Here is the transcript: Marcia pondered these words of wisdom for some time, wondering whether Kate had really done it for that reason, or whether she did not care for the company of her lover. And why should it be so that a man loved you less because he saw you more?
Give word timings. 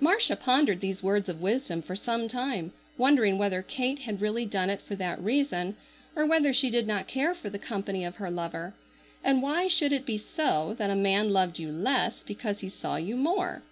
Marcia 0.00 0.36
pondered 0.36 0.82
these 0.82 1.02
words 1.02 1.30
of 1.30 1.40
wisdom 1.40 1.80
for 1.80 1.96
some 1.96 2.28
time, 2.28 2.72
wondering 2.98 3.38
whether 3.38 3.62
Kate 3.62 4.00
had 4.00 4.20
really 4.20 4.44
done 4.44 4.68
it 4.68 4.82
for 4.82 4.94
that 4.96 5.18
reason, 5.18 5.76
or 6.14 6.26
whether 6.26 6.52
she 6.52 6.68
did 6.68 6.86
not 6.86 7.08
care 7.08 7.34
for 7.34 7.48
the 7.48 7.58
company 7.58 8.04
of 8.04 8.16
her 8.16 8.30
lover. 8.30 8.74
And 9.24 9.40
why 9.42 9.68
should 9.68 9.94
it 9.94 10.04
be 10.04 10.18
so 10.18 10.74
that 10.76 10.90
a 10.90 10.94
man 10.94 11.30
loved 11.30 11.58
you 11.58 11.70
less 11.70 12.22
because 12.22 12.60
he 12.60 12.68
saw 12.68 12.96
you 12.96 13.16
more? 13.16 13.62